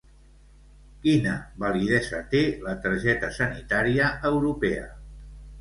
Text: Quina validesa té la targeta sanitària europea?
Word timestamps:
Quina 1.03 1.33
validesa 1.65 2.21
té 2.33 2.43
la 2.69 2.75
targeta 2.87 3.29
sanitària 3.39 4.09
europea? 4.31 4.93